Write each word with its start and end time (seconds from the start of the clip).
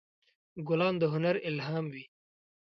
ګلان 0.67 0.95
د 1.01 1.03
هنر 1.13 1.35
الهام 1.49 1.85
وي. 1.93 2.05